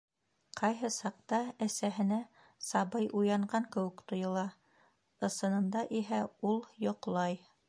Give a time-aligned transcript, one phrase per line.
[0.59, 2.17] Ҡайһы саҡта әсәһенә
[2.69, 4.49] сабый уянған кеүек тойола,
[5.29, 7.43] ысынында иһә ул йоҡлай.